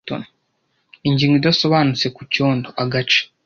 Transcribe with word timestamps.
Ingingo 1.07 1.35
idasobanutse 1.37 2.05
ku 2.15 2.21
cyondo; 2.33 2.69
agace 2.83 3.21